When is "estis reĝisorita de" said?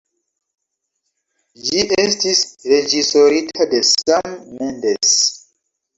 2.03-3.83